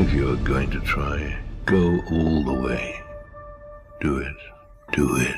[0.00, 2.94] If you're going to try, go all the way.
[4.00, 4.36] Do it.
[4.92, 5.34] Do it.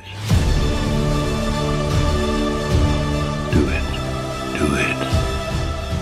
[3.55, 3.87] Do it.
[4.59, 4.97] Do it.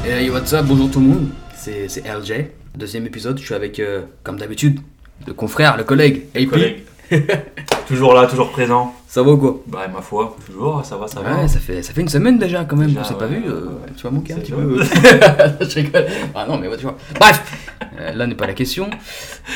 [0.02, 2.46] Hey, yo, what's up, bonjour tout le monde, c'est c'est LJ.
[2.76, 4.80] Deuxième épisode, je suis avec, euh, comme d'habitude,
[5.24, 6.46] le confrère, le collègue, AP.
[6.46, 6.82] collègue.
[7.86, 8.92] toujours là, toujours présent.
[9.06, 9.62] Ça va ou quoi?
[9.68, 11.36] Bah, ma foi, toujours, ça va, ça va.
[11.36, 13.38] Ouais, ça fait, ça fait une semaine déjà quand même, Déjà, on s'est pas ouais,
[13.38, 14.82] vu, euh, ouais, tu vas manquer un petit peu.
[14.82, 16.06] je rigole.
[16.34, 16.96] Ah non, mais ouais, tu vois.
[17.18, 17.67] Bref,
[18.00, 18.90] euh, là n'est pas la question.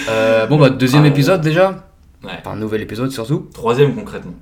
[0.09, 1.89] Euh, bon, bah, deuxième Ah, épisode déjà,
[2.25, 2.30] Ouais.
[2.39, 3.49] enfin, nouvel épisode surtout.
[3.53, 4.35] Troisième concrètement.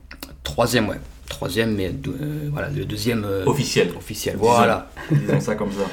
[0.44, 1.00] Troisième, ouais.
[1.28, 3.90] Troisième, mais euh, voilà, le deuxième Officiel.
[3.96, 4.36] officiel.
[4.38, 4.90] Voilà.
[5.10, 5.84] Disons ça comme ça.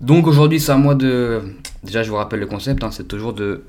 [0.00, 1.40] Donc aujourd'hui, c'est à moi de.
[1.84, 3.62] Déjà, je vous rappelle le concept, hein, c'est toujours de.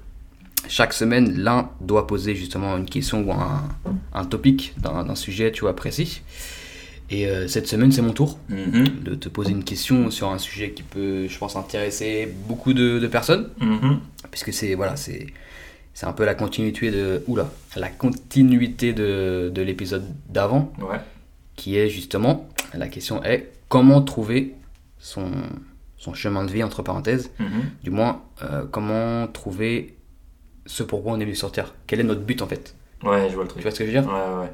[0.67, 3.63] Chaque semaine, l'un doit poser justement une question ou un,
[4.13, 6.21] un topic d'un d'un sujet, tu vois, précis.
[7.09, 10.37] Et euh, cette semaine, c'est mon tour Mhm, de te poser une question sur un
[10.39, 13.49] sujet qui peut, je pense, intéresser beaucoup de, de personnes.
[13.59, 13.99] mhm.
[14.31, 15.27] Puisque c'est voilà, c'est
[15.93, 17.23] c'est un peu la continuité de.
[17.27, 20.97] Oula, la continuité de, de l'épisode d'avant Ouais.
[21.55, 24.53] qui est justement, la question est comment trouver
[24.97, 25.29] son,
[25.97, 27.47] son chemin de vie, entre parenthèses, mhm.
[27.83, 29.95] du moins, euh, comment trouver
[30.65, 31.75] ce pourquoi on est venu sur Terre.
[31.85, 32.75] Quel est notre but en fait?
[33.03, 33.61] Ouais, je vois le Tu truc.
[33.63, 34.09] vois ce que je veux dire?
[34.09, 34.51] Ouais, ouais.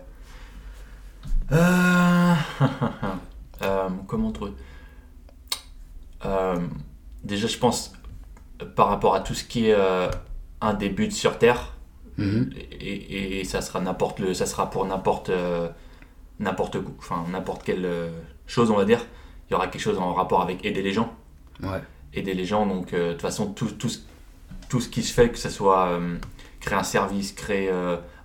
[1.51, 2.33] Euh...
[3.63, 4.53] euh, comment trouver
[6.25, 6.55] Euh,
[7.23, 7.93] Déjà, je pense,
[8.75, 10.09] par rapport à tout ce qui est euh,
[10.61, 11.73] un des buts sur Terre,
[12.17, 12.49] Mhm.
[12.53, 15.31] et, et- et ça sera n'importe le ça sera pour n'importe
[16.39, 17.87] n'importe quoi enfin n'importe quelle
[18.45, 18.99] chose on va dire
[19.47, 21.13] il y aura quelque chose en rapport avec aider les gens
[21.63, 21.81] Ouais.
[22.13, 23.99] aider les gens donc de toute façon tout, tout, ce-
[24.67, 25.97] tout ce qui se fait que ce soit
[26.59, 27.71] créer un service créer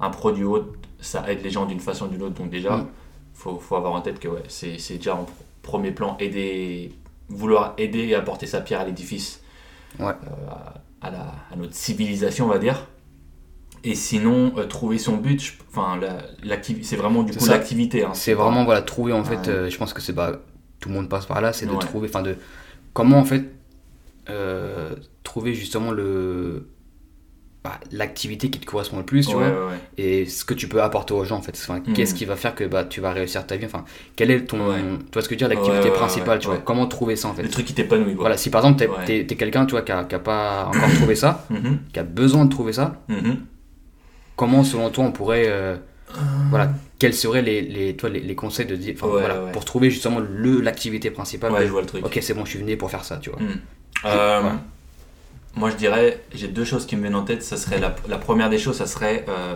[0.00, 2.78] un produit ou autre ça aide les gens d'une façon ou d'une autre donc déjà
[2.78, 2.86] Mm.
[3.34, 5.28] Faut, faut avoir en tête que ouais, c'est c'est déjà en pr-
[5.62, 6.92] premier plan aider
[7.28, 9.40] vouloir aider et apporter sa pierre à l'édifice
[9.98, 10.06] Ouais.
[10.06, 10.50] euh,
[11.00, 11.20] à, la,
[11.52, 12.86] à notre civilisation on va dire
[13.84, 17.52] et sinon euh, trouver son but enfin la- c'est vraiment du C'est coup ça.
[17.56, 18.12] l'activité hein.
[18.14, 20.40] C'est vraiment voilà, trouver en fait, euh, je pense que c'est bah,
[20.80, 21.78] tout le monde passe par là, c'est de Ouais.
[21.78, 22.36] trouver, enfin de
[22.92, 23.44] comment en fait
[25.22, 26.68] trouver justement le
[27.64, 29.66] bah, l'activité qui te correspond le plus, tu Ouais, vois.
[29.68, 29.78] ouais, ouais.
[29.96, 31.52] et ce que tu peux apporter aux gens en fait.
[31.58, 31.94] Enfin, Mhm.
[31.94, 33.64] Qu'est-ce qui va faire que bah, tu vas réussir ta vie?
[33.64, 33.84] Enfin,
[34.16, 34.58] quel est ton.
[34.58, 36.58] Tu vois ce que je veux dire L'activité principale, tu vois.
[36.58, 37.42] Comment trouver ça en fait?
[37.42, 38.14] Le truc qui t'épanouit.
[38.14, 41.46] Voilà, si par exemple t'es t'es quelqu'un tu vois, qui n'a pas encore trouvé ça,
[41.50, 43.38] Mhm, qui a besoin de trouver ça, mhm.
[44.36, 45.44] comment selon toi on pourrait.
[45.48, 45.76] euh,
[46.50, 48.94] voilà, quels seraient les, les, toi, les, les conseils de dire.
[49.00, 51.50] voilà, pour trouver justement l'activité principale.
[51.52, 52.04] Ouais, de- je vois le truc.
[52.06, 53.38] ok, c'est bon, je suis venu pour faire ça, tu vois.
[54.04, 54.50] Euh.
[55.56, 57.42] Moi, je dirais, j'ai deux choses qui me viennent en tête.
[57.42, 59.54] Ça serait la, la première des choses, ça serait euh,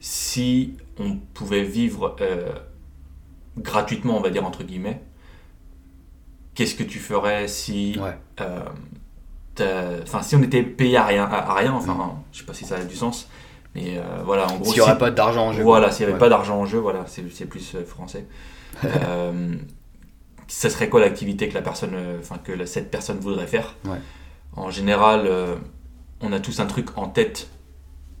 [0.00, 2.52] si on pouvait vivre euh,
[3.58, 5.00] gratuitement, on va dire entre guillemets.
[6.54, 8.16] Qu'est-ce que tu ferais si, Ouais.
[8.40, 11.72] euh, enfin, si on était payé à rien, à, à rien.
[11.74, 13.28] Enfin, je sais pas si ça a du sens,
[13.74, 15.62] mais voilà, en gros, S'il n'y aurait si- pas d'argent en jeu.
[15.62, 16.18] voilà, s'il n'y avait Ouais.
[16.20, 18.26] pas d'argent en jeu, voilà, c'est plus français.
[20.48, 23.74] ça serait quoi l'activité que la personne, enfin que la- cette personne voudrait faire?
[23.84, 23.98] Ouais.
[24.56, 25.56] En général, euh,
[26.20, 27.48] on a tous un truc en tête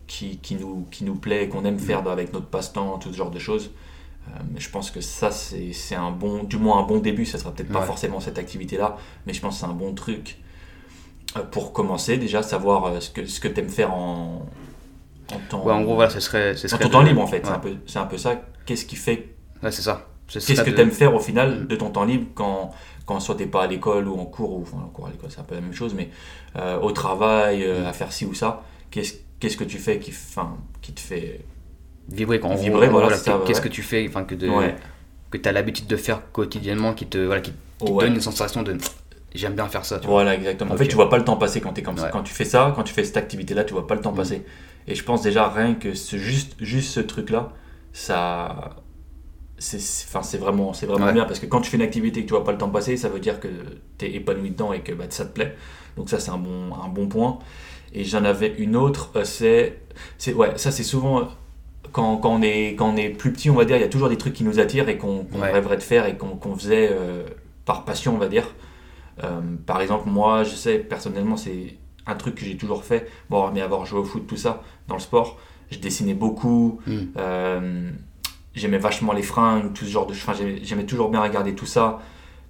[0.06, 3.30] qui, qui nous, qui nous plaît, qu'on aime faire avec notre passe-temps, tout ce genre
[3.30, 3.70] de choses.
[4.28, 7.26] Euh, mais je pense que ça, c'est un bon, du moins un bon début.
[7.26, 8.96] Ça sera peut-être pas forcément cette activité-là,
[9.26, 10.38] mais je pense que c'est un bon truc
[11.36, 12.18] euh, pour commencer.
[12.18, 14.46] Déjà, savoir ce que, ce que tu aimes faire en,
[15.32, 15.64] en temps.
[15.64, 16.54] Ouais, en gros, voilà, ce serait.
[16.56, 17.44] Ce En ton temps libre en fait,
[17.86, 18.42] c'est un, un peu ça.
[18.66, 20.06] Qu'est-ce qui fait, Ouais, c'est ça.
[20.28, 22.72] Ce qu'est-ce que de- tu aimes faire au final de ton temps libre quand,
[23.04, 25.30] quand soit t'es pas à l'école ou en cours, ou enfin en cours à l'école
[25.30, 26.08] c'est un peu la même chose, mais
[26.56, 30.10] euh, au travail, euh, à faire ci ou ça, qu'est-ce, qu'est-ce que tu fais qui,
[30.10, 31.40] enfin, qui te fait...
[32.08, 33.16] vibrer quand Vibrer, voilà,
[33.46, 34.74] qu'est-ce que tu fais enfin que de Ouais.
[35.30, 38.04] que tu as l'habitude de faire quotidiennement qui te voilà qui, qui te Ouais.
[38.06, 38.76] donne une sensation de
[39.34, 40.22] j'aime bien faire ça tu vois.
[40.22, 40.72] Voilà, exactement.
[40.74, 42.08] En fait, tu vois pas le temps passer quand tu es comme ça.
[42.08, 44.16] Quand tu fais ça, quand tu fais cette activité-là, tu vois pas le temps Mhm.
[44.16, 44.42] passer.
[44.88, 47.52] Et je pense déjà rien que ce, juste, juste ce truc-là,
[47.92, 48.76] ça...
[49.58, 51.12] C'est vraiment, c'est vraiment Ouais.
[51.14, 52.68] bien parce que quand tu fais une activité et que tu vois pas le temps
[52.68, 53.48] passer, ça veut dire que
[53.98, 55.54] tu es épanoui dedans et que bah, ça te plaît.
[55.96, 57.38] Donc ça, c'est un bon, un bon point.
[57.94, 59.78] Et j'en avais une autre, euh, c'est...
[60.18, 61.20] c'est- Ouais, ça c'est souvent...
[61.20, 61.24] euh,
[61.92, 63.88] Quand, quand, on est, quand on est plus petit, on va dire, il y a
[63.88, 65.50] toujours des trucs qui nous attirent et qu'on Ouais.
[65.52, 67.24] rêverait de faire et qu'on qu'on faisait euh,
[67.64, 68.46] par passion, on va dire.
[69.24, 71.76] Euh, par exemple, moi, je sais, personnellement, c'est
[72.06, 73.08] un truc que j'ai toujours fait.
[73.30, 75.38] Bon, mais avoir joué au foot, tout ça, dans le sport,
[75.70, 76.80] je dessinais beaucoup.
[76.86, 76.98] Mm.
[77.16, 77.90] euh,
[78.56, 80.28] J'aimais vachement les fringues, tout ce genre de choses.
[80.28, 82.00] Enfin, j'aimais- toujours bien regarder tout ça.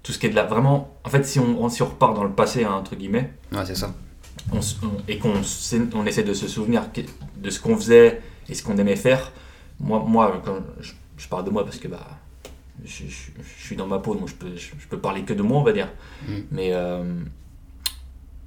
[0.03, 0.45] Tout ce qui est de la.
[0.45, 3.65] Vraiment, en fait, si on, si on repart dans le passé, hein, entre guillemets, Ouais,
[3.65, 3.93] c'est ça.
[4.53, 5.33] on s- on- et qu'on
[5.93, 6.83] on essaie de se souvenir
[7.35, 9.33] de ce qu'on faisait et ce qu'on aimait faire,
[9.81, 12.07] moi, moi quand je, je parle de moi parce que bah,
[12.85, 15.33] je, je- je suis dans ma peau, donc je peux, je, je peux parler que
[15.33, 15.89] de moi, on va dire.
[16.25, 16.33] Mm.
[16.51, 17.03] Mais euh,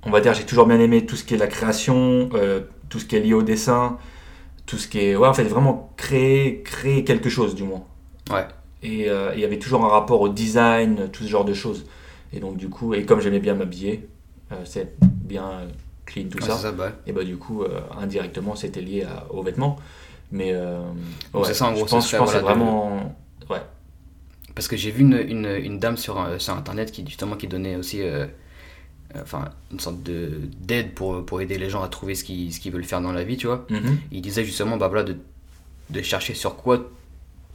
[0.05, 2.99] on va dire, j'ai toujours bien aimé tout ce qui est la création, euh, tout
[2.99, 3.99] ce qui est lié au dessin,
[4.71, 5.17] tout ce qui est.
[5.17, 7.83] Ouais, en fait, vraiment créer, créer quelque chose, du moins.
[8.31, 8.47] Ouais.
[8.83, 11.87] Et euh, il y avait toujours un rapport au design, tout ce genre de choses.
[12.33, 14.09] Et donc, du coup, et comme j'aimais bien m'habiller,
[14.53, 15.67] euh, c'est bien euh,
[16.07, 16.57] clean, tout Ouais, ça.
[16.57, 19.77] ça, bah, Et bah, du coup, euh, indirectement, c'était lié à- aux vêtements.
[20.31, 20.55] Mais.
[20.55, 23.17] ouais, c'est ça, en je gros, pense, je pense voilà, de- vraiment.
[23.51, 23.61] Ouais.
[24.55, 27.75] Parce que j'ai vu une, une, une dame sur, sur internet qui justement qui donnait
[27.77, 28.01] aussi
[29.21, 30.31] enfin, une sorte de
[30.61, 33.13] d'aide pour, pour aider les gens à trouver ce qu'ils ce qu'ils veulent faire dans
[33.13, 33.67] la vie, tu vois.
[33.71, 33.99] Mhm.
[34.13, 35.17] Il disait justement bah, voilà, de,
[35.91, 36.89] de chercher sur quoi,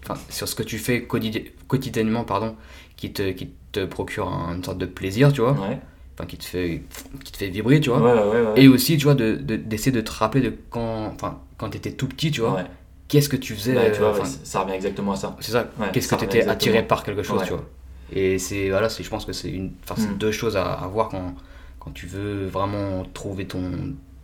[0.04, 2.56] enfin, sur ce que tu fais quotidi- quotidiennement, pardon,
[2.98, 5.80] qui te, qui te procure un- une sorte de plaisir, tu vois, Ouais.
[6.18, 6.84] enfin, qui, te fait,
[7.24, 8.00] qui te fait vibrer, tu vois.
[8.02, 8.46] ouais, ouais.
[8.48, 8.62] ouais.
[8.64, 11.78] Et aussi, tu vois, d'essayer de, d'essayer de te rappeler de quand, enfin, quand tu
[11.78, 12.62] étais tout petit, tu vois,
[13.08, 13.74] qu'est-ce que tu faisais.
[13.76, 15.36] Bah, tu vois, euh, ça revient exactement à ça.
[15.40, 17.64] c'est ça, qu'est-ce que tu revient étais attiré par quelque chose, tu vois.
[18.12, 20.18] Et c'est, voilà, c'est, je pense que c'est une, Mm.
[20.20, 21.34] deux choses à, à voir quand,
[21.80, 23.62] quand tu veux vraiment trouver ton,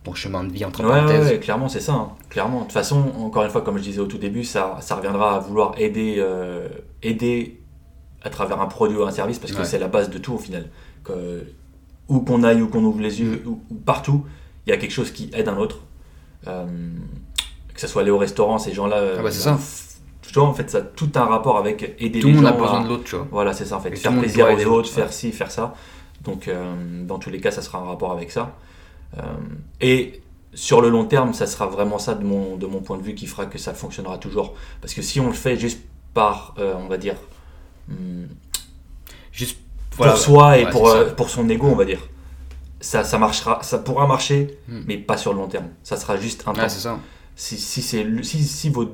[0.04, 1.26] ton chemin de vie, entre Ouais, parenthèses.
[1.32, 1.92] ouais, clairement, c'est ça.
[1.94, 2.08] hein.
[2.28, 2.58] Clairement.
[2.60, 5.36] De toute façon, encore une fois, comme je disais au tout début, ça, ça reviendra
[5.36, 6.68] à vouloir aider, euh,
[7.02, 7.60] aider
[8.22, 9.64] à travers un produit ou un service parce que Ouais.
[9.64, 10.68] c'est la base de tout au final.
[11.04, 11.44] Que,
[12.08, 14.24] où qu'on aille, où qu'on ouvre les yeux, ou, ou partout,
[14.66, 15.80] il y a quelque chose qui aide un autre.
[16.46, 16.66] Euh,
[17.74, 18.96] que ce soit aller au restaurant, ces gens-là.
[18.96, 19.58] euh, Ah bah, c'est ça.
[20.22, 22.46] Tu vois, en fait, ça a tout un rapport avec aider Tout les le monde
[22.46, 23.26] gens a besoin à- de l'autre, tu vois.
[23.30, 23.90] Voilà, c'est ça en fait.
[23.90, 25.12] Et tout faire plaisir aux autres, faire ouais.
[25.12, 25.74] ci, faire ça.
[26.22, 26.74] Donc, euh,
[27.04, 28.54] dans tous les cas, ça sera un rapport avec ça.
[29.18, 29.22] Euh,
[29.80, 30.22] et
[30.54, 33.14] sur le long terme, ça sera vraiment ça, de mon, de mon point de vue,
[33.14, 34.54] qui fera que ça fonctionnera toujours.
[34.80, 35.80] Parce que si on le fait juste
[36.14, 37.16] par, euh, on va dire,
[37.90, 38.28] hum,
[39.32, 39.58] Juste
[39.96, 42.00] pour soi et pour, pour son ego, on va dire,
[42.80, 44.82] ça, ça marchera, ça pourra marcher, Hmm.
[44.86, 45.68] mais pas sur le long terme.
[45.82, 46.98] Ça sera juste un temps c'est ça.
[47.36, 48.88] Si, si c'est si, si vos,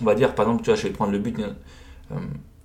[0.00, 2.16] on va dire par exemple tu vois je vais prendre le but euh,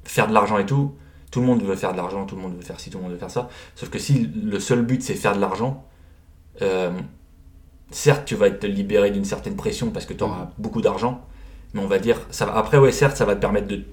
[0.04, 0.96] faire de l'argent et tout
[1.32, 3.04] tout le monde veut faire de l'argent tout le monde veut faire ci tout le
[3.04, 3.50] monde veut faire ça.
[3.76, 5.86] Sauf que si le seul but c'est faire de l'argent
[6.62, 6.92] euh,
[7.92, 11.26] certes tu vas être libéré d'une certaine pression parce que tu auras beaucoup d'argent
[11.74, 13.86] mais on va dire ça va, après ouais certes ça va te permettre de te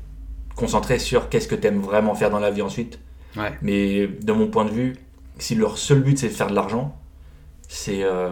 [0.54, 2.98] concentrer sur qu'est-ce que tu aimes vraiment faire dans la vie ensuite.
[3.36, 3.52] Ouais.
[3.60, 4.96] mais de mon point de vue
[5.38, 6.98] si leur seul but c'est de faire de l'argent
[7.68, 8.30] c'est euh,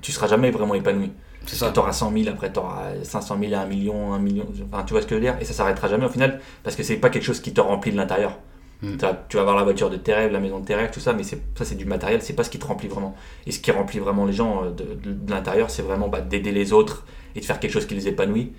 [0.00, 1.10] tu seras jamais vraiment épanoui
[1.46, 1.70] C'est ça.
[1.72, 4.46] Tu auras 100 000, après tu auras 500 000, 1 million, 1 million.
[4.72, 5.36] Enfin, tu vois ce que je veux dire?
[5.40, 7.92] Et ça s'arrêtera jamais au final, parce que c'est pas quelque chose qui te remplit
[7.92, 8.38] de l'intérieur.
[8.82, 8.96] Mm.
[8.96, 11.00] T'as- Tu vas avoir la voiture de tes rêves, la maison de tes rêves, tout
[11.00, 13.14] ça, mais ça c'est du matériel, c'est pas ce qui te remplit vraiment.
[13.46, 16.20] Et ce qui remplit vraiment les gens euh, de, de- de l'intérieur, c'est vraiment bah,
[16.20, 17.04] d'aider les autres
[17.34, 18.52] et de faire quelque chose qui les épanouit.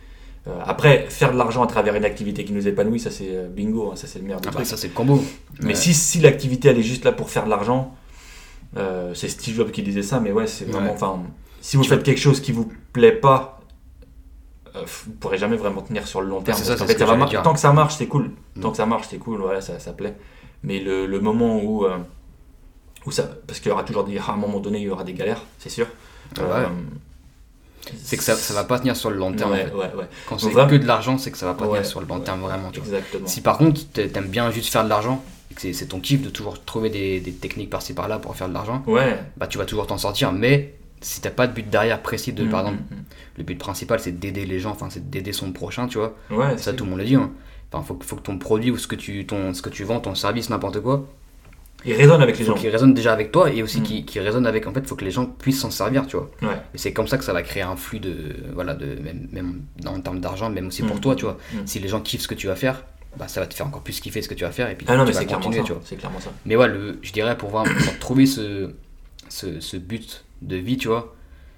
[0.48, 3.48] Euh, après, faire de l'argent à travers une activité qui nous épanouit, ça c'est euh,
[3.50, 4.66] bingo, hein, ça c'est le meilleur trucs.
[4.66, 5.24] ça, c'est le combo.
[5.62, 5.76] Mais Ouais.
[5.76, 7.94] si, si l'activité elle est juste là pour faire de l'argent,
[8.78, 10.92] euh, c'est Steve Jobs qui disait ça, mais ouais, c'est vraiment.
[10.94, 11.20] Enfin,
[11.62, 13.60] si vous Tu faites quelque chose qui vous plaît pas,
[14.76, 16.58] euh, vous pourrez jamais vraiment tenir sur le long terme.
[16.58, 17.42] ça, fait, ça va mar- dire.
[17.42, 18.32] tant que ça marche, c'est cool.
[18.56, 18.62] Mm.
[18.62, 19.40] Tant que ça marche, c'est cool.
[19.42, 20.16] Voilà, ça, ça plaît.
[20.64, 21.98] Mais le, le moment où, euh,
[23.06, 25.04] où ça, parce qu'il y aura toujours des, à un moment donné, il y aura
[25.04, 25.88] des galères, c'est sûr.
[26.38, 26.66] Ah ouais.
[28.04, 29.52] C'est que ça, ça va pas tenir sur le long terme.
[29.52, 29.74] en Ouais, fait.
[29.74, 30.08] ouais, ouais.
[30.28, 32.20] Quand c'est vraiment- que de l'argent, c'est que ça va pas tenir sur le long
[32.20, 32.70] terme vraiment.
[32.72, 32.80] tu.
[32.82, 33.26] Exactement.
[33.26, 35.24] Si par contre t'a- t'aimes bien juste faire de l'argent,
[35.58, 38.54] c'est- c'est ton kiff de toujours trouver des, des techniques par-ci par-là pour faire de
[38.54, 39.18] l'argent, Ouais.
[39.38, 40.32] bah tu vas toujours t'en sortir.
[40.32, 42.96] Mais si t'as pas de but derrière précis de, par Mm, exemple, mm,
[43.38, 46.16] le but principal c'est d'aider les gens, enfin c'est d'aider son prochain, tu vois.
[46.30, 46.36] mm.
[46.38, 47.16] Ouais, Ça tout le monde le dit.
[47.16, 47.32] Hein.
[47.72, 49.84] Enfin, faut, que- faut que ton produit ou ce que tu, ton, ce que tu
[49.84, 51.08] vends, ton service, n'importe quoi,
[51.86, 52.58] il résonne avec les faut gens.
[52.58, 53.84] qu'il résonne déjà avec toi et aussi Mm.
[53.84, 54.68] qu'il qu'il résonne avec.
[54.68, 56.30] En fait, faut que les gens puissent s'en servir, tu vois.
[56.42, 56.58] Ouais.
[56.74, 58.36] Et c'est comme ça que ça va créer un flux de.
[58.54, 61.02] Voilà, de, même, même en termes d'argent, même aussi pour Mm.
[61.02, 61.38] toi, tu vois.
[61.54, 61.58] Mm.
[61.66, 62.84] Si les gens kiffent ce que tu vas faire,
[63.18, 64.86] bah ça va te faire encore plus kiffer ce que tu vas faire et puis
[64.90, 65.64] Ah non, tu mais vas continuer, ça.
[65.64, 65.82] tu vois.
[65.84, 66.32] C'est clairement ça.
[66.46, 68.74] Mais ouais, le, je dirais pour, voir, pour trouver ce,
[69.30, 71.16] ce, ce but de vie, tu vois,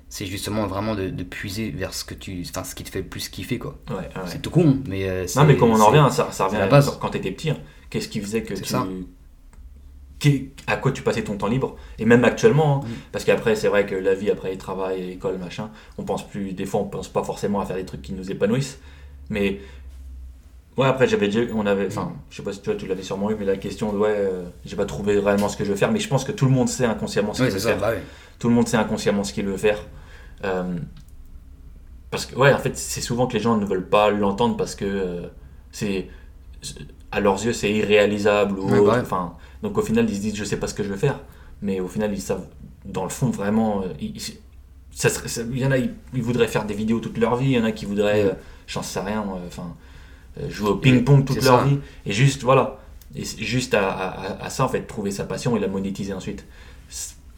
[0.09, 2.43] c'est justement vraiment de, de puiser vers ce que tu.
[2.49, 3.77] Enfin, ce qui te fait le plus kiffer, quoi.
[3.89, 4.07] Ouais, ouais.
[4.27, 5.07] C'est tout con, mais.
[5.09, 6.89] euh, Non, mais comme on en revient, ça, ça revient c'est la à base.
[6.89, 7.49] quand, quand t'étais petit.
[7.49, 7.57] hein.
[7.89, 8.65] Qu'est-ce qui faisait que tu.
[8.65, 8.85] ça.
[10.67, 11.75] À quoi tu passais ton temps libre?
[11.97, 12.87] Et même actuellement, hein.
[12.87, 12.91] Mm.
[13.11, 16.53] parce qu'après, c'est vrai que la vie, après travail, école, machin, on pense plus.
[16.53, 18.79] Des fois, on pense pas forcément à faire des trucs qui nous épanouissent.
[19.29, 19.59] Mais.
[20.77, 21.41] Ouais, après, j'avais déjà.
[21.53, 21.87] On avait.
[21.87, 23.97] Enfin, je sais pas si toi, tu l'avais sûrement eu, mais la question de.
[23.97, 25.91] Ouais, euh, j'ai pas trouvé réellement ce que je veux faire.
[25.91, 27.79] Mais je pense que tout le monde sait inconsciemment ce qu'il veut ça, faire.
[27.79, 28.01] bah ouais.
[28.39, 29.77] Tout le monde sait inconsciemment ce qu'il veut faire.
[30.45, 30.63] Euh,
[32.09, 34.75] parce que, ouais, en fait, c'est souvent que les gens ne veulent pas l'entendre parce
[34.75, 35.27] que euh,
[35.71, 36.07] c'est.
[37.11, 38.85] À leurs yeux, c'est irréalisable ou autre.
[38.85, 38.99] bah ouais.
[39.01, 41.19] Enfin, donc au final, ils se disent, je sais pas ce que je veux faire.
[41.61, 42.45] Mais au final, ils savent,
[42.85, 43.83] dans le fond, vraiment.
[43.99, 44.37] ils- ils-
[44.93, 47.35] ça serait- ça- il y en a, ils, ils voudraient faire des vidéos toute leur
[47.35, 47.51] vie.
[47.51, 48.37] Il y en a qui voudraient,
[48.67, 49.75] j'en sais rien, enfin,
[50.49, 51.65] jouer au ping-pong toute leur ça.
[51.65, 51.79] vie.
[52.05, 52.79] Et juste, voilà.
[53.15, 56.45] Et juste à, à- à ça, en fait, trouver sa passion et la monétiser ensuite.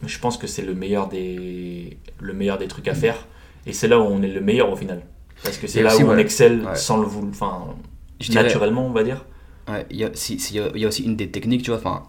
[0.06, 3.26] Je pense que c'est le meilleur des le meilleur des trucs à faire.
[3.66, 5.02] Et c'est là où on est le meilleur au final.
[5.42, 6.20] Parce que c'est là aussi, où on ouais.
[6.20, 6.76] excelle Ouais.
[6.76, 7.74] sans le vouloir, enfin,
[8.20, 9.24] dirais- naturellement, on va dire.
[9.68, 11.62] Ouais, il y, a, si- si- il y a- y a aussi une des techniques,
[11.62, 12.02] tu vois, enfin,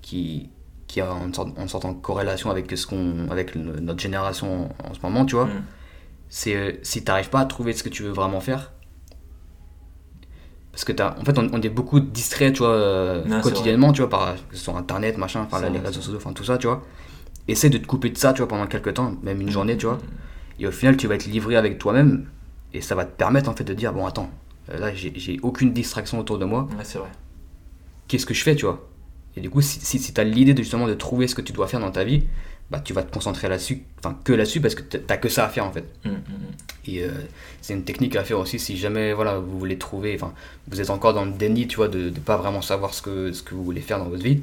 [0.00, 0.48] qui,
[0.86, 4.90] qui est en sorte, en sorte en corrélation avec, ce qu'on, avec notre génération en,
[4.90, 5.62] en ce moment, tu vois, Mm.
[6.28, 8.72] c'est euh, si tu n'arrives pas à trouver ce que tu veux vraiment faire.
[10.74, 13.92] Parce que t'as, en fait, on, on est beaucoup distrait, tu vois, euh, Non, quotidiennement,
[13.92, 16.58] tu vois, par que ce soit internet, machin, enfin les réseaux sociaux, enfin tout ça,
[16.58, 16.82] tu vois.
[17.46, 19.86] Essaie de te couper de ça, tu vois, pendant quelques temps, même une journée, tu
[19.86, 19.98] vois.
[20.58, 22.26] Et au final, tu vas être livré avec toi-même,
[22.72, 24.28] et ça va te permettre en fait de dire, bon, attends,
[24.72, 27.10] euh, là, j'ai, aucune distraction autour de moi, Ouais, c'est vrai.
[28.08, 28.84] qu'est-ce que je fais, tu vois?
[29.36, 31.68] Et du coup, si, si, tu as l'idée justement de trouver ce que tu dois
[31.68, 32.24] faire dans ta vie,
[32.70, 35.48] bah tu vas te concentrer là-dessus, enfin que là-dessus, parce que t'as que ça à
[35.48, 35.84] faire en fait.
[36.04, 36.86] Mm, mm, mm.
[36.86, 37.10] Et euh,
[37.60, 40.32] c'est une technique à faire aussi si jamais voilà, vous voulez trouver, enfin
[40.68, 43.32] vous êtes encore dans le déni, tu vois, de ne pas vraiment savoir ce que,
[43.32, 44.42] ce que vous voulez faire dans votre vie.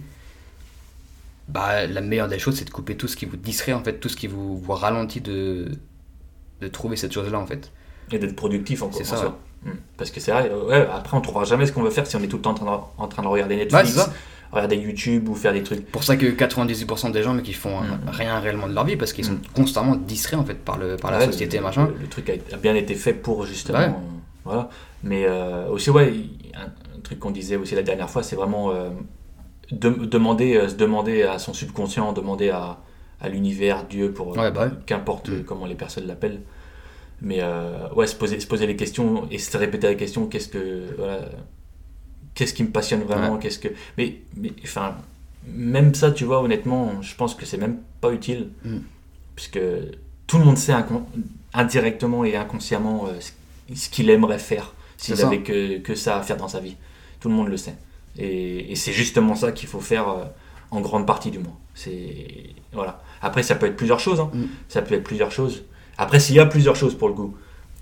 [1.48, 4.00] Bah la meilleure des choses, c'est de couper tout ce qui vous distrait, en fait,
[4.00, 5.72] tout ce qui vous, vous ralentit de,
[6.62, 7.72] de trouver cette chose-là en fait.
[8.12, 8.98] Et d'être productif encore.
[8.98, 9.36] C'est ça, en.
[9.98, 12.24] Parce que c'est vrai, ouais, après on trouvera jamais ce qu'on veut faire si on
[12.24, 14.10] est tout le temps en train de, en train de regarder Ouais, Netflix.
[14.52, 15.86] Regarder YouTube ou faire des trucs.
[15.92, 18.10] Pour ça que 98% des gens mais qui font euh, Mm.
[18.10, 19.42] rien réellement de leur vie parce qu'ils sont Mm.
[19.56, 21.88] constamment distraits en fait par, le, par la Ouais, société le, machin.
[21.88, 23.78] Le, le truc a, bien été fait pour justement.
[23.80, 23.86] Ouais.
[23.86, 23.92] euh,
[24.46, 24.70] voilà.
[25.04, 26.14] Mais euh, aussi, ouais,
[26.56, 28.90] un, un truc qu'on disait aussi la dernière fois, c'est vraiment euh,
[29.72, 32.80] de- demander, euh, se demander à son subconscient, demander à,
[33.22, 35.44] à l'univers, Dieu, pour Ouais, bah qu'importe Mm.
[35.46, 36.42] comment les personnes l'appellent.
[37.24, 37.40] Mais
[37.96, 40.96] ouais, se poser, se poser les questions et se répéter la question qu'est-ce que.
[40.98, 41.20] Voilà,
[42.36, 44.96] qu'est-ce qui me passionne vraiment qu'est-ce que mais mais enfin
[45.48, 48.78] même ça tu vois honnêtement je pense que c'est même pas utile Mm.
[49.36, 49.60] puisque
[50.28, 50.74] tout le monde sait
[51.54, 53.20] indirectement et inconsciemment euh,
[53.76, 55.28] ce- qu'il aimerait faire s'il C'est ça.
[55.28, 56.76] avait que, que ça à faire dans sa vie
[57.20, 57.76] tout le monde le sait
[58.18, 60.24] et, et c'est justement ça qu'il faut faire euh,
[60.72, 62.28] en grande partie du moins c'est
[62.74, 64.30] voilà après ça peut être plusieurs choses hein.
[64.34, 64.44] Mm.
[64.70, 65.64] ça peut être plusieurs choses
[65.98, 67.36] après s'il y a plusieurs choses pour le coup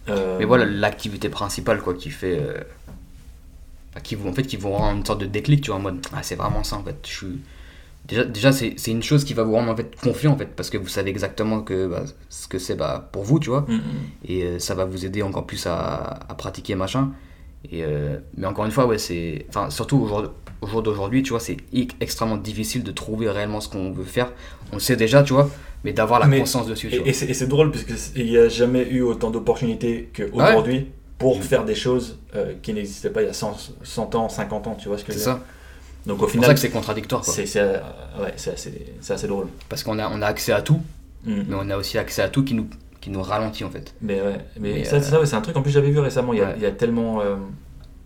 [0.07, 2.39] euh, Mais voilà, l'activité principale quoi qui fait.
[3.91, 5.83] Enfin, qui vous, en fait, qui vous rend une sorte de déclic, tu vois, en
[5.83, 6.97] mode Ah, c'est vraiment ça en fait.
[7.03, 7.39] Je suis.
[8.07, 10.47] Déjà, déjà c'est c'est une chose qui va vous rendre en fait confiant en fait,
[10.55, 13.61] parce que vous savez exactement que, bah, ce que c'est bah, pour vous, tu vois,
[13.67, 13.79] mm, mm.
[14.25, 17.11] et euh, ça va vous aider encore plus à, à pratiquer machin.
[17.71, 19.45] Et, euh, mais encore une fois, ouais, c'est.
[19.49, 21.57] Enfin, surtout au jour, au jour d'aujourd'hui, tu vois, c'est
[21.99, 24.31] extrêmement difficile de trouver réellement ce qu'on veut faire.
[24.71, 25.49] On le sait déjà, tu vois,
[25.83, 28.25] mais d'avoir la Mais- conscience dessus, tu Et, et c'est et c'est drôle parce qu'il
[28.25, 30.87] n'y a jamais eu autant d'opportunités qu'aujourd'hui
[31.19, 34.65] pour faire des choses euh, qui n'existaient pas il y a 100, 100 ans, 50
[34.67, 35.47] ans, tu vois ce que je C'est veux dire ça.
[36.07, 37.77] Donc au C'est pour ça final, que c'est contradictoire, c'est c'est, euh,
[38.21, 39.47] ouais, c'est assez, c'est assez drôle.
[39.67, 40.81] Parce qu'on a, on a accès à tout,
[41.25, 41.41] Mm.
[41.49, 42.67] mais on a aussi accès à tout qui nous,
[43.01, 43.93] qui nous ralentit en fait.
[44.01, 45.91] Mais ouais, mais, Mais, ça, euh, c'est ça, ouais, c'est un truc en plus j'avais
[45.91, 46.31] vu récemment.
[46.31, 46.53] Il y a, Ouais.
[46.55, 47.19] il y a tellement.
[47.19, 47.35] euh,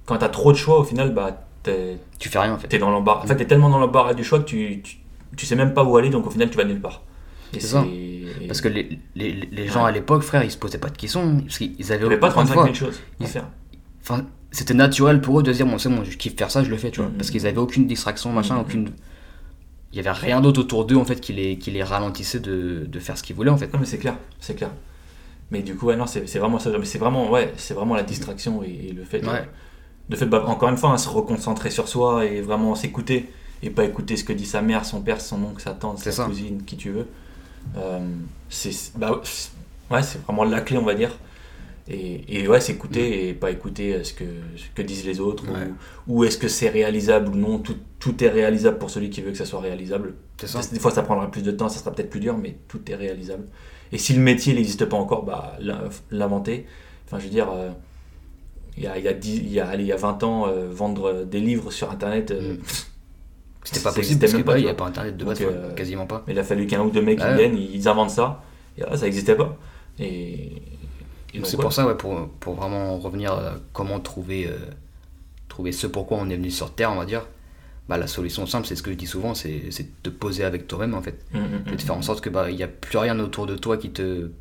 [0.08, 2.67] quand t'as trop de choix, au final, bah, t'es Tu fais rien en fait.
[2.67, 3.24] t'es dans l'embarras.
[3.24, 4.98] En fait, t'es tellement dans l'embarras du choix que tu, tu,
[5.38, 7.03] tu sais même pas où aller, donc au final, tu vas nulle part.
[7.53, 7.86] Et C'est ça.
[8.48, 9.90] Parce que les, les, les gens Ouais.
[9.90, 11.40] à l'époque, frère, ils se posaient pas de questions.
[11.42, 13.48] Parce qu'ils il avaient avait pas encore une 35 fois, 000 choses à faire.
[14.02, 16.70] Enfin, c'était naturel pour eux de dire, bon, c'est bon, je kiffe faire ça, je
[16.70, 17.10] le fais, tu vois.
[17.10, 17.16] Mhm.
[17.18, 18.62] Parce qu'ils avaient aucune distraction, machin, Mhm.
[18.62, 18.90] aucune.
[19.92, 22.86] Il y avait rien d'autre autour d'eux en fait qui les, qui les ralentissait de,
[22.88, 23.72] de faire ce qu'ils voulaient en fait.
[23.72, 24.72] Non mais c'est clair, c'est clair.
[25.52, 26.72] Mais du coup, ouais, non, c'est vraiment ça.
[26.78, 29.48] Mais c'est vraiment, ouais, c'est vraiment la distraction et, et le fait, de, Ouais.
[30.10, 33.30] de fait, bah, encore une fois, hein, se reconcentrer sur soi et vraiment s'écouter
[33.62, 36.12] et pas écouter ce que dit sa mère, son père, son oncle, sa tante, sa
[36.12, 36.25] ça.
[36.25, 37.06] cousine, qui tu veux.
[37.77, 38.00] Euh,
[38.50, 39.22] c'est, bah,
[39.91, 41.17] ouais, vraiment la clé, on va dire.
[41.89, 44.24] Et, et ouais, s'écouter et pas écouter euh, ce que,
[44.55, 45.67] ce que disent les autres Ouais.
[46.08, 47.60] ou, ou est-ce que c'est réalisable ou non.
[47.60, 50.13] Tout, tout est réalisable pour celui qui veut que ça soit réalisable.
[50.43, 50.62] Ça.
[50.72, 52.96] Des fois, ça prendra plus de temps, ça sera peut-être plus dur, mais tout est
[52.96, 53.46] réalisable.
[53.91, 56.65] Et si le métier n'existe pas encore, bah, l'in- l'inventer.
[57.05, 57.70] Enfin, je veux dire, euh,
[58.77, 60.24] il y, a, il, y a 10 il, y a, allez, il y a 20
[60.24, 62.58] ans, euh, vendre des livres sur Internet, euh, Mm.
[63.63, 65.29] C'était pas possible parce que même pas, il tu n'y a pas internet de Donc,
[65.34, 66.24] base, euh, quasiment pas.
[66.27, 68.43] mais il a fallu qu'un ou deux mecs viennent, ils inventent ça.
[68.77, 69.58] Et voilà, ça n'existait pas.
[70.00, 70.51] Et,
[71.34, 71.62] et c'est ouais.
[71.62, 74.58] pour ça, ouais, pour, pour vraiment revenir à comment trouver, euh,
[75.48, 77.25] trouver ce pourquoi on est venu sur Terre, on va dire.
[77.89, 80.67] Bah, la solution simple, c'est ce que je dis souvent, c'est de te poser avec
[80.67, 81.24] toi-même en fait.
[81.34, 83.46] Mm, mm, Et de faire en sorte que bah il n'y a plus rien autour
[83.46, 84.32] de toi qui te,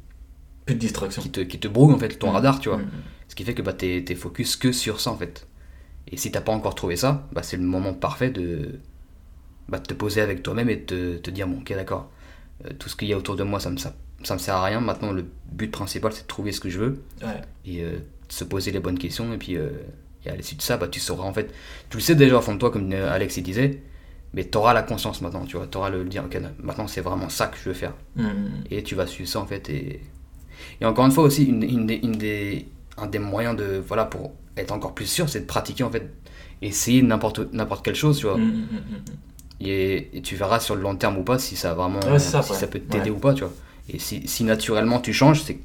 [0.65, 1.21] Plus de distraction.
[1.23, 2.35] qui te, qui te brouille en fait, ton Mm.
[2.35, 2.79] radar, tu vois.
[2.79, 2.89] Mm.
[3.29, 5.47] Ce qui fait que bah, t'es t'es focus que sur ça en fait.
[6.09, 8.79] Et si t'as pas encore trouvé ça, bah, c'est le moment parfait de,
[9.73, 12.11] bah, de te poser avec toi-même et de te, te dire bon ok d'accord,
[12.67, 14.55] euh, tout ce qu'il y a autour de moi ça me, ça, ça me sert
[14.55, 17.41] à rien, maintenant le but principal c'est de trouver ce que je veux Ouais.
[17.67, 17.93] et euh,
[18.29, 19.71] de se poser les bonnes questions et puis euh,
[20.25, 21.53] et à l'issue de ça bah, tu sauras en fait,
[21.91, 23.83] tu le sais déjà au fond de toi comme euh, Alex il disait,
[24.35, 27.01] mais tu auras la conscience maintenant, tu vois, tu auras le dire ok maintenant c'est
[27.01, 28.51] vraiment ça que je veux faire Mm, mm.
[28.71, 30.01] et tu vas suivre ça en fait et,
[30.81, 32.67] et encore une fois aussi une, une des, une des-
[32.99, 36.13] un des moyens de voilà pour être encore plus sûr c'est de pratiquer en fait
[36.61, 39.17] essayer n'importe n'importe quelle chose tu vois Mm, mm, mm, mm.
[39.61, 42.31] Et, et tu verras sur le long terme ou pas si ça vraiment Ouais, c'est
[42.31, 42.59] ça, si ouais.
[42.59, 43.17] ça peut t'aider Ouais.
[43.17, 43.53] ou pas tu vois
[43.89, 45.59] et si, si naturellement tu changes c'est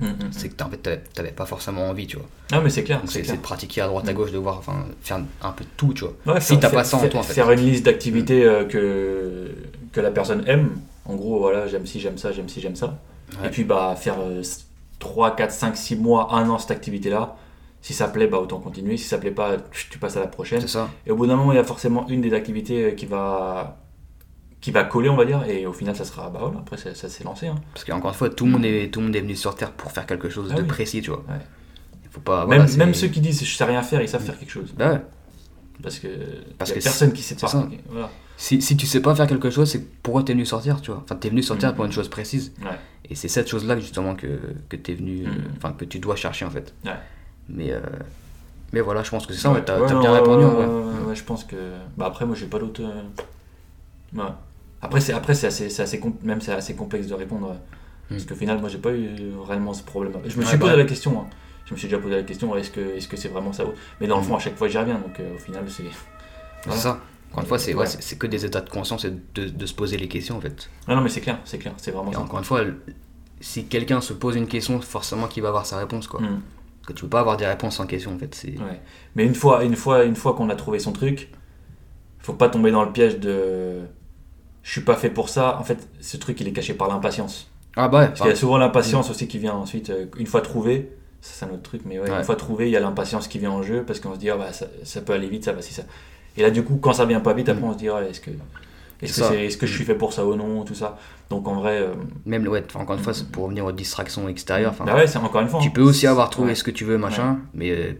[0.00, 0.28] Mm, mm, mm.
[0.30, 2.26] c'est que en fait, t'avais- t'avais pas forcément envie, tu vois.
[2.52, 3.02] Non, mais c'est clair.
[3.06, 5.92] C'est de pratiquer à droite à gauche, de voir, enfin, faire un peu de tout,
[5.92, 6.38] tu vois.
[6.40, 7.34] Si t'as pas ça en toi, en fait.
[7.34, 9.50] Faire une liste d'activités euh, que,
[9.92, 10.70] que la personne aime.
[11.04, 12.96] En gros, voilà, j'aime ci, j'aime ça, j'aime ci, j'aime ça.
[13.44, 14.18] Et puis, bah, faire
[15.00, 17.34] 3, 4, 5, 6 mois, 1 an cette activité-là.
[17.80, 18.96] Si ça plaît, bah, autant continuer.
[18.96, 19.56] Si ça plaît pas,
[19.90, 20.66] tu passes à la prochaine.
[20.66, 20.88] Ça.
[21.06, 23.78] Et au bout d'un moment, il y a forcément une des activités euh, qui va,
[24.60, 25.44] qui va coller, on va dire.
[25.48, 27.46] Et au final, ça sera, bah voilà, après, ça, ça s'est lancé.
[27.46, 27.54] hein.
[27.72, 29.72] Parce qu'encore une fois, tout le monde est, tout le monde est venu sur Terre
[29.72, 30.66] pour faire quelque chose Ah de oui.
[30.68, 31.24] précis, tu vois.
[31.28, 31.38] Ouais.
[32.04, 32.40] Il faut pas.
[32.40, 34.50] même, voilà, c'est- même ceux qui disent je sais rien faire, ils savent faire quelque
[34.50, 34.74] chose.
[34.76, 35.00] Bah ouais.
[35.80, 36.08] Parce que
[36.58, 37.68] Parce y a que personne qui sait pas.
[37.88, 38.10] Voilà.
[38.36, 41.00] Si, si tu sais pas faire quelque chose, c'est pourquoi t'es venu sortir, tu vois.
[41.04, 41.74] Enfin, t'es venu sortir Mhm.
[41.76, 42.52] pour une chose précise.
[42.60, 42.76] Ouais.
[43.08, 45.22] Et c'est cette chose-là, justement, que, que t'es venu.
[45.22, 45.32] Mhm.
[45.56, 46.74] Enfin, que tu dois chercher, en fait.
[46.84, 46.92] Ouais.
[47.48, 47.80] Mais, euh,
[48.72, 51.24] mais voilà, je pense que c'est ça, ouais, t'as Ouais, bien répondu, ouais, ouais, je
[51.24, 51.56] pense que.
[51.96, 52.82] Bah après, moi, j'ai pas d'autres.
[52.82, 53.02] euh,
[54.16, 54.24] ouais.
[54.82, 57.48] Après, c'est après, c'est assez, c'est même c'est assez complexe de répondre.
[57.50, 57.56] ouais.
[58.10, 60.12] Parce qu'au final, moi, j'ai pas eu vraiment ce problème.
[60.24, 61.20] Je me suis bah posé la question.
[61.20, 61.26] hein.
[61.66, 63.64] Je me suis déjà posé la question est-ce que est-ce que c'est vraiment ça
[64.00, 64.94] Mais dans le fond, à chaque fois, j'y reviens.
[64.98, 65.82] Donc, euh, au final, c'est.
[66.64, 67.00] C'est ça.
[67.30, 67.80] Encore une fois, c'est Ouais.
[67.80, 70.38] ouais, c'est- c'est que des états de conscience et de, de se poser les questions,
[70.38, 70.70] en fait.
[70.88, 72.20] Non, non, mais c'est clair, c'est clair, c'est vraiment Et ça.
[72.20, 72.62] encore une fois,
[73.40, 76.22] si quelqu'un se pose une question, forcément qu'il va avoir sa réponse, quoi.
[76.22, 76.40] Hmm.
[76.88, 78.34] Que tu peux pas avoir des réponses sans question, en fait.
[78.34, 78.52] C'est...
[78.52, 78.80] Ouais.
[79.14, 81.30] Mais une fois, une fois, une fois qu'on a trouvé son truc,
[82.18, 83.80] faut pas tomber dans le piège de.
[84.62, 85.58] Je suis pas fait pour ça.
[85.60, 87.50] En fait, ce truc, il est caché par l'impatience.
[87.76, 88.06] Ah bah ouais.
[88.08, 90.90] Parce qu'il y a souvent l'impatience aussi qui vient ensuite, euh, une fois trouvé,
[91.20, 92.16] ça c'est un autre truc, mais ouais, Ouais.
[92.18, 94.30] une fois trouvé, il y a l'impatience qui vient en jeu parce qu'on se dit,
[94.30, 95.82] ah bah, ça, ça peut aller vite, ça va, si ça.
[96.38, 98.20] Et là, du coup, quand ça vient pas vite, après on se dit, ah, est-ce
[98.20, 98.30] que,
[99.02, 100.98] est-ce que, je suis fait pour ça ou non, tout ça.
[101.30, 101.94] Donc en vrai, euh,
[102.26, 104.74] Même, ouais, encore une fois, c'est pour revenir aux distractions extérieures.
[104.84, 105.60] bah ouais, c'est encore une fois.
[105.60, 105.72] Tu hein.
[105.74, 106.54] peux aussi avoir trouvé Ouais.
[106.54, 107.92] ce que tu veux, machin, mais euh,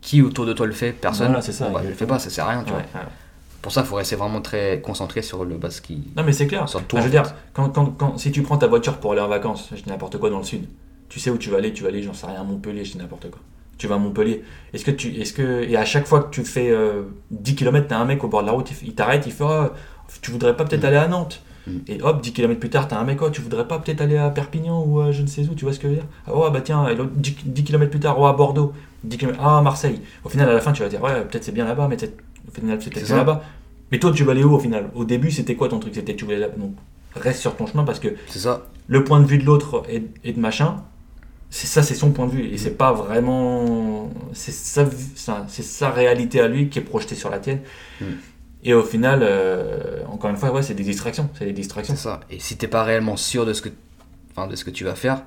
[0.00, 0.92] qui autour de toi le fait?
[0.92, 1.26] Personne?
[1.28, 2.82] Voilà, c'est ça, bah, je le fais pas, ça sert à rien, tu vois.
[3.60, 6.02] Pour ça, il faut rester vraiment très concentré sur le bas qui.
[6.16, 6.68] Non, mais c'est clair.
[6.68, 7.22] Sur toi, je veux dire,
[7.52, 10.18] quand, quand, quand, si tu prends ta voiture pour aller en vacances, je dis n'importe
[10.18, 10.66] quoi dans le sud,
[11.08, 12.92] tu sais où tu vas aller, tu vas aller, j'en sais rien, à Montpellier, je
[12.92, 13.40] dis n'importe quoi.
[13.78, 14.42] Tu vas à Montpellier.
[14.72, 17.86] Est-ce que tu, est-ce que, et à chaque fois que tu fais euh, 10 km,
[17.88, 19.66] t'as un mec au bord de la route, il, il t'arrête, il fait, Oh,
[20.20, 20.86] tu voudrais pas peut-être Mm.
[20.86, 21.70] aller à Nantes Mm.
[21.86, 24.16] Et hop, 10 km plus tard, t'as un mec, oh, tu voudrais pas peut-être aller
[24.16, 26.06] à Perpignan ou à je ne sais où, tu vois ce que je veux dire?
[26.26, 28.72] Ah, oh, bah tiens, et l'autre, 10, 10 km plus tard, oh, à Bordeaux,
[29.04, 30.00] 10 km, ah, à Marseille.
[30.24, 32.50] Au final, à la fin, tu vas dire, ouais, peut-être c'est bien là-bas, mais au
[32.52, 33.44] final, c'est peut-être là-bas.
[33.92, 34.90] Mais toi, tu vas aller où au final?
[34.96, 35.94] Au début, c'était quoi ton truc?
[35.94, 36.74] C'était tu voulais là Donc,
[37.14, 38.62] reste sur ton chemin parce que C'est ça.
[38.88, 40.82] le point de vue de l'autre et, et de machin,
[41.48, 42.46] c'est ça, c'est son point de vue.
[42.46, 44.10] Et c'est pas vraiment.
[44.32, 44.86] C'est sa,
[45.46, 47.60] c'est sa réalité à lui qui est projetée sur la tienne.
[48.00, 48.04] Mm.
[48.62, 51.28] Et au final, euh, encore une fois, ouais, c'est des distractions.
[51.38, 51.96] C'est des distractions.
[51.96, 52.20] Ça.
[52.30, 53.70] Et si t'es pas réellement sûr de ce que,
[54.30, 55.22] enfin, de ce que tu vas faire,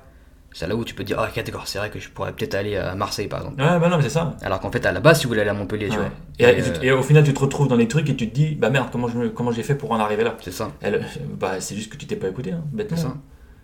[0.52, 2.32] c'est là où tu peux te dire, ah, ok, d'accord, c'est vrai que je pourrais
[2.32, 3.60] peut-être aller à Marseille, par exemple.
[3.60, 4.34] Ouais, bah non, mais c'est ça.
[4.40, 6.04] Alors qu'en fait, à la base, tu voulais aller à Montpellier, tu Ouais.
[6.04, 6.10] vois.
[6.38, 8.28] Et, Et, et- euh, et au final, tu te retrouves dans les trucs et tu
[8.30, 10.34] te dis, bah merde, comment je me- comment j'ai fait pour en arriver là?
[10.40, 10.72] C'est ça.
[10.80, 11.04] Elle-
[11.38, 12.96] Bah, c'est juste que tu t'es pas écouté, hein, bêtement.
[12.96, 13.16] C'est ça.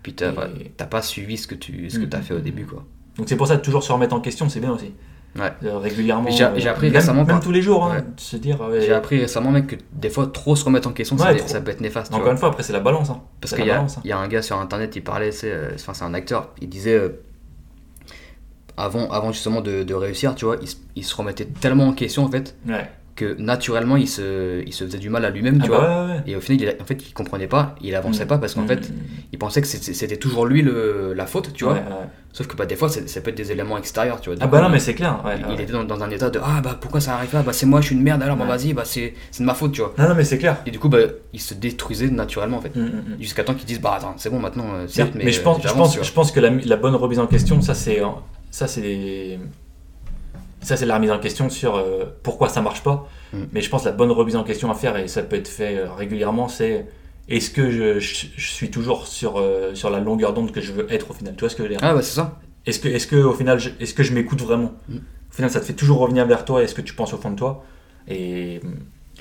[0.03, 2.39] Puis t'as Et- t'as pas suivi ce que tu ce que Mm, t'as fait au
[2.39, 2.85] mm, début, quoi.
[3.17, 4.93] Donc c'est pour ça de toujours se remettre en question, c'est bien aussi.
[5.35, 5.51] Ouais.
[5.63, 6.29] Euh, régulièrement.
[6.29, 8.03] J'ai- euh, appris même, récemment Même par- tous les jours, hein, Ouais.
[8.37, 8.61] dire.
[8.61, 11.37] ouais, J'ai appris récemment, mec, que des fois, trop se remettre en question, ça, Ouais,
[11.37, 11.47] trop.
[11.47, 12.11] ça peut être néfaste.
[12.13, 12.31] Encore vois.
[12.33, 13.09] une fois, après, c'est la balance.
[13.09, 13.21] Hein.
[13.41, 13.87] Parce qu'il y, hein.
[14.03, 16.69] il y a un gars sur internet, il parlait, c'est euh, enfin, un acteur, il
[16.69, 17.09] disait euh,
[18.77, 21.93] avant, avant justement de, de réussir, tu vois, il, se- il se remettait tellement en
[21.93, 22.55] question en fait.
[23.15, 25.87] Que naturellement il se, il se faisait du mal à lui-même, Ah tu bah vois.
[25.87, 26.23] ouais, ouais, ouais.
[26.27, 28.27] Et au final, il, a- en fait, il comprenait pas, il avançait Mm.
[28.27, 28.67] pas parce qu'en Mm.
[28.67, 28.91] fait,
[29.31, 31.73] il pensait que c'était toujours lui le, la faute, tu vois.
[31.73, 31.83] Ouais.
[32.31, 34.39] Sauf que bah, des fois, ça peut être des éléments extérieurs, tu vois.
[34.41, 35.21] Ah bah coup, non, mais c'est clair.
[35.23, 37.53] Ouais, il, était dans, dans un état de ah bah pourquoi ça arrive là, bah
[37.53, 39.81] c'est moi, je suis une merde, alors bah vas-y, bah c'est de ma faute, tu
[39.81, 39.93] vois.
[39.99, 40.57] Non, non, mais c'est clair.
[40.65, 40.97] Et du coup, bah,
[41.31, 42.75] il se détruisait naturellement en fait.
[42.75, 43.21] Mm, mm, mm.
[43.21, 45.41] Jusqu'à temps qu'ils disent bah attends c'est bon maintenant euh, Mais, certes mais, mais je
[45.41, 48.01] euh, pense, je pense que la, la bonne remise en question, ça c'est,
[48.49, 49.37] ça c'est,
[50.63, 53.07] ça c'est la remise en question sur euh, pourquoi ça marche pas.
[53.33, 53.37] Mm.
[53.51, 55.47] Mais je pense que la bonne remise en question à faire et ça peut être
[55.47, 56.87] fait euh, régulièrement, c'est
[57.29, 60.71] est-ce que je, je- je suis toujours sur euh, sur la longueur d'onde que je
[60.73, 61.33] veux être au final?
[61.35, 61.79] Tu vois ce que je veux dire?
[61.83, 64.41] Ah bah c'est ça Est-ce que, est-ce que au final, je- est-ce que je m'écoute
[64.41, 64.73] vraiment?
[64.89, 64.97] Mm.
[64.97, 66.61] Au final, ça te fait toujours revenir vers toi.
[66.63, 67.63] Est-ce que tu penses au fond de toi?
[68.07, 68.59] Et,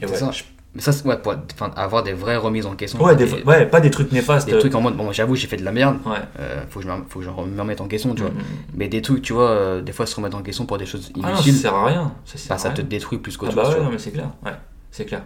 [0.03, 0.31] ouais, ça.
[0.31, 0.43] je-
[0.75, 1.35] mais ça c'est- ouais pour
[1.77, 4.49] avoir des vraies remises en question ouais, des- des, ouais, pas des trucs néfastes.
[4.49, 6.17] des trucs en mode bon j'avoue j'ai fait de la merde Ouais.
[6.41, 8.43] euh, faut que je me, remette en question tu vois Mm, mm.
[8.75, 11.11] mais des trucs tu vois euh, des fois se remettre en question pour des choses
[11.15, 12.13] Ah non, ça inutiles sert à rien.
[12.25, 13.99] Ça, sert bah, à ça te détruit plus Ah qu'autre bah chose ouais, non, mais
[13.99, 14.31] c'est clair.
[14.45, 14.53] Ouais,
[14.91, 15.23] c'est clair.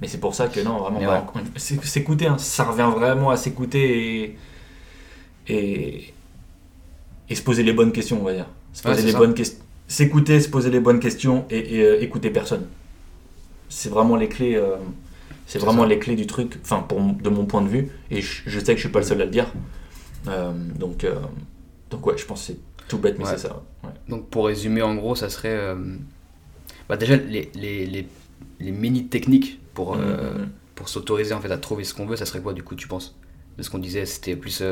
[0.00, 1.42] Mais c'est pour ça que non, vraiment, bah, ouais.
[1.82, 4.38] s'écouter, hein, ça revient vraiment à s'écouter et,
[5.48, 6.14] et
[7.28, 8.46] et se poser les bonnes questions, on va dire.
[8.72, 9.18] Se poser les ça.
[9.18, 12.66] bonnes questions, s'écouter, se poser les bonnes questions et, et, euh, écouter personne.
[13.68, 14.56] C'est vraiment les clés.
[14.56, 14.76] euh,
[15.46, 15.88] c'est C'est vraiment ça.
[15.88, 16.58] les clés du truc.
[16.62, 19.00] Enfin, pour de mon point de vue, et je, je sais que je suis pas
[19.00, 19.52] le seul à le dire.
[20.28, 21.14] Euh, donc, euh,
[21.90, 23.30] donc ouais, je pense que c'est tout bête, mais Ouais.
[23.32, 23.62] c'est ça.
[23.84, 23.90] ouais.
[24.08, 25.74] donc pour résumer en gros ça serait
[26.88, 28.08] bah, déjà les, les, les,
[28.60, 30.48] les mini techniques pour, Mm, mm, mm.
[30.74, 32.88] pour s'autoriser en fait à trouver ce qu'on veut ça serait quoi du coup tu
[32.88, 33.16] penses?
[33.58, 34.62] De ce qu'on disait c'était plus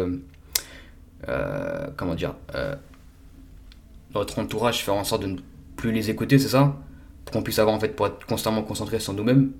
[1.96, 2.34] comment dire,
[4.14, 5.38] notre entourage, faire en sorte de ne
[5.76, 6.76] plus les écouter, c'est ça?
[7.32, 9.50] Qu'on puisse avoir, en fait, pour être constamment concentré sur nous-mêmes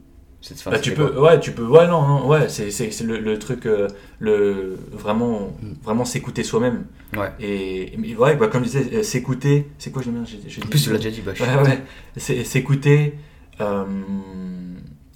[0.53, 2.70] enfin, Bah, tu quoi peux, ouais, tu peux, ouais, non, non, ouais, c'est,
[3.03, 5.66] le, le truc, euh, le, vraiment, Mm.
[5.83, 6.85] vraiment s'écouter soi-même.
[7.16, 7.31] Ouais.
[7.40, 10.61] Et, mais ouais, bah, comme je disais, euh, s'écouter, c'est quoi, je bien, j'ai, j'ai
[10.61, 11.83] En dit- plus, tu l'as déjà dit, bah, Ouais, ouais,
[12.18, 13.14] c'est, s'écouter,
[13.61, 13.85] euh,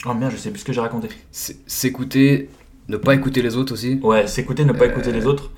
[0.07, 1.09] oh merde, je sais plus ce que j'ai raconté.
[1.31, 2.49] S'écouter,
[2.89, 4.01] ne pas écouter les autres aussi.
[4.03, 5.51] Ouais, s'écouter, ne pas Euh, écouter les autres.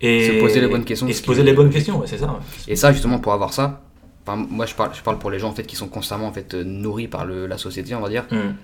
[0.00, 2.38] Et se poser les bonnes questions, Et se poser les bonnes questions, ouais, c'est ça.
[2.68, 3.82] Et ça, justement, pour avoir ça,
[4.26, 6.32] enfin, moi, je parle, je parle pour les gens, en fait, qui sont constamment, en
[6.32, 8.26] fait, euh, nourris par le, la société, on va dire.
[8.30, 8.54] Mm.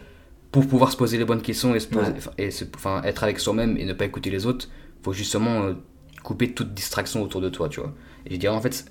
[0.50, 2.46] pour pouvoir se poser les bonnes questions et, se poser- Ouais.
[2.46, 4.66] et se- enfin, être avec soi-même et ne pas écouter les autres,
[5.02, 5.74] faut justement euh,
[6.22, 7.92] couper toute distraction autour de toi, tu vois.
[8.24, 8.86] Et je dirais en fait,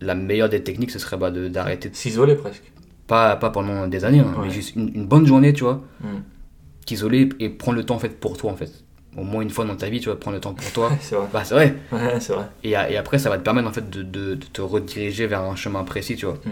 [0.00, 2.70] la meilleure des techniques, ce serait bah, d'arrêter, de- S'isoler presque.
[3.08, 4.44] pas, pas pendant des années, hein, Ouais.
[4.46, 6.06] mais juste une, une bonne journée, tu vois, Mm.
[6.86, 8.84] t'isoler et prendre le temps en fait pour toi en fait.
[9.16, 10.90] Au moins une fois dans ta vie, tu vas prendre le temps pour toi.
[11.00, 11.26] C'est vrai.
[11.32, 11.74] bah c'est vrai.
[11.90, 12.44] Ouais, c'est vrai.
[12.62, 15.56] Et, après, ça va te permettre en fait de, de- de te rediriger vers un
[15.56, 16.38] chemin précis, tu vois.
[16.44, 16.50] Mm.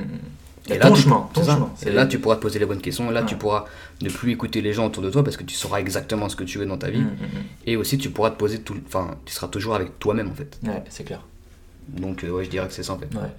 [0.71, 1.71] Et Et là, ton tu- chemin, ton chemin.
[1.87, 3.11] Et là, tu pourras te poser les bonnes questions.
[3.11, 3.27] Là, Ouais.
[3.27, 3.65] tu pourras
[4.03, 6.45] ne plus écouter les gens autour de toi parce que tu sauras exactement ce que
[6.45, 7.01] tu veux dans ta vie.
[7.01, 8.77] Mm, mm, Et aussi, tu pourras te poser tout.
[8.87, 10.59] Enfin, tu seras toujours avec toi-même en fait.
[10.63, 10.69] mm.
[10.69, 11.23] Ouais, c'est clair.
[11.89, 13.07] Donc, euh, ouais, je dirais que c'est ça en fait.
[13.15, 13.31] Ouais.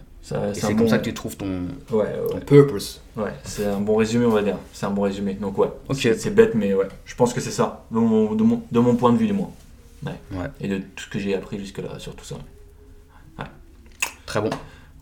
[0.54, 0.88] C'est comme bon...
[0.90, 3.02] ça que tu trouves ton, Ouais, ton purpose.
[3.18, 4.58] Ouais, c'est un bon résumé, on va dire.
[4.74, 5.34] C'est un bon résumé.
[5.34, 8.62] Donc, ouais, c'est bête, mais ouais, je pense que c'est ça, de mon, de, mon,
[8.72, 9.52] de mon point de vue, du moins.
[10.06, 10.14] Ouais.
[10.32, 10.48] Ouais.
[10.62, 12.36] Et de tout ce que j'ai appris jusque-là sur tout ça.
[14.26, 14.50] Très bon.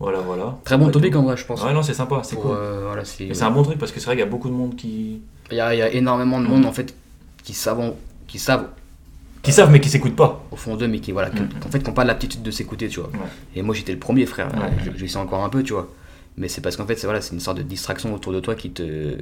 [0.00, 0.56] Voilà, voilà.
[0.64, 1.62] Très bon topic en vrai, je pense.
[1.62, 2.52] Ouais, non, c'est sympa, c'est cool.
[2.56, 4.54] euh, voilà, c'est- un bon truc parce que c'est vrai qu'il y a beaucoup de
[4.54, 5.20] monde qui.
[5.50, 6.94] il, y a, il y a énormément de monde en fait
[7.42, 7.92] qui savent,
[8.26, 8.68] qui savent
[9.42, 10.44] qui savent mais qui s'écoutent pas.
[10.50, 11.48] au fond d'eux, mais qui voilà, qui- Mhm.
[11.66, 13.10] en fait, qui n'ont pas l'aptitude de s'écouter, tu vois.
[13.54, 14.48] Et moi, j'étais le premier frère.
[14.84, 15.88] Je, je le sais encore un peu, tu vois.
[16.36, 18.54] Mais c'est parce qu'en fait, c'est voilà, c'est une sorte de distraction autour de toi
[18.54, 19.16] qui te,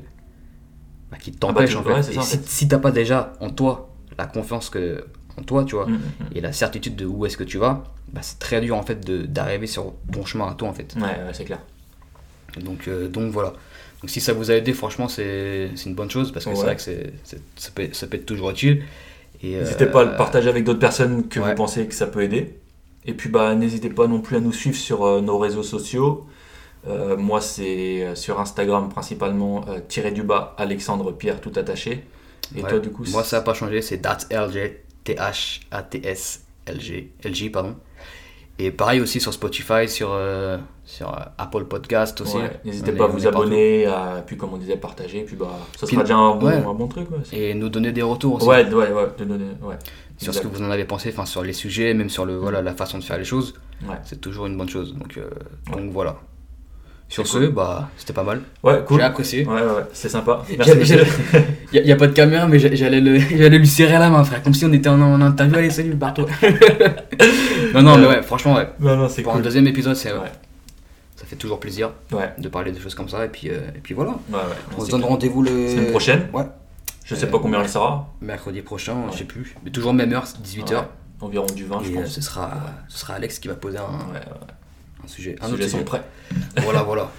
[1.10, 1.92] bah, qui t'empêche tu- en fait.
[1.92, 2.46] ouais, c'est Et ça, en si, fait.
[2.46, 5.04] si t'as pas déjà en toi la confiance que
[5.38, 5.98] en toi, tu vois, Mm, mm,
[6.34, 9.04] et la certitude de où est-ce que tu vas, bah, c'est très dur en fait
[9.04, 10.96] de- d'arriver sur ton chemin à toi en fait.
[10.96, 11.02] mm.
[11.02, 11.60] Ouais, ouais, c'est clair.
[12.60, 13.52] Donc, euh, donc voilà.
[14.00, 16.76] Donc si ça vous a aidé, franchement, c'est une bonne chose parce que c'est vrai
[16.76, 17.12] que c'est-
[17.56, 18.82] ça, peut, ça peut être toujours utile.
[19.42, 21.50] Et, N'hésitez euh, pas à le partager avec d'autres personnes que ouais.
[21.50, 22.58] vous pensez que ça peut aider.
[23.04, 26.26] Et puis bah n'hésitez pas non plus à nous suivre sur euh, nos réseaux sociaux.
[26.88, 32.04] Euh, moi c'est euh, sur Instagram principalement euh, tiré du bas Alexandre Pierre tout attaché.
[32.54, 32.68] Et ouais.
[32.68, 35.52] toi du coup Moi, ça n'a pas changé, c'est DATLG, T-H-A-T-S-L-G,
[37.24, 37.74] LG, pardon.
[38.58, 42.38] Et pareil aussi sur Spotify, sur, euh, sur euh, Apple Podcast aussi.
[42.38, 43.38] Ouais, N'hésitez pas à vous partout.
[43.42, 46.46] abonner, à, puis comme on disait partager, puis bah ça Puis- sera déjà un bon,
[46.46, 46.54] ouais.
[46.54, 47.10] un bon truc.
[47.10, 49.44] Ouais, Et nous donner des retours aussi ouais, ouais, de donner-
[50.16, 52.62] sur ce que vous en avez pensé, enfin sur les sujets, même sur le, voilà,
[52.62, 53.52] la façon de faire les choses.
[53.86, 53.96] Ouais.
[54.04, 54.94] C'est toujours une bonne chose.
[54.94, 55.28] Donc, euh,
[55.70, 56.16] donc voilà.
[57.08, 57.48] Sur ce, cool.
[57.52, 58.40] bah, c'était pas mal.
[58.64, 58.98] Ouais, cool.
[58.98, 59.44] J'ai apprécié.
[59.46, 60.42] Ouais, ouais, c'est sympa.
[60.58, 60.72] Merci.
[61.72, 64.42] Il n'y a, pas de caméra, mais j'allais le- j'allais lui serrer la main, frère,
[64.42, 65.56] comme si on était en, en interview.
[65.56, 66.26] Allez, salut, barre-toi.
[67.74, 68.68] non, non, mais ouais, franchement, ouais.
[68.80, 69.40] Non, non, c'est Pour cool.
[69.40, 70.32] un deuxième épisode, c'est, Ouais.
[71.16, 73.24] ça fait toujours plaisir Ouais, de parler de choses comme ça.
[73.24, 74.10] Et puis, euh, et puis voilà.
[74.30, 74.40] ouais, ouais.
[74.76, 75.68] On se donne rendez-vous le.
[75.68, 76.26] Semaine prochaine.
[76.32, 76.44] Ouais,
[77.04, 78.08] Je sais Euh, pas combien elle sera.
[78.20, 79.54] mercredi prochain, je sais plus.
[79.64, 80.72] Mais toujours même heure, 18h.
[80.74, 80.80] Ouais,
[81.20, 82.10] Environ du 20, je Et euh, pense.
[82.10, 82.50] ce, sera,
[82.88, 84.46] ce sera Alex qui va poser un, Ouais, ouais.
[85.06, 85.36] Un sujet.
[85.40, 85.84] Un Les autre sujet.
[85.84, 86.02] prêts.
[86.62, 87.10] Voilà, voilà.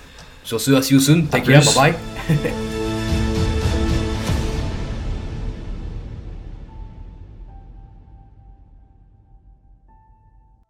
[0.43, 1.23] Sur ce, à see you soon.
[1.23, 1.63] Take care.
[1.63, 1.93] Bye
[2.28, 2.38] bye.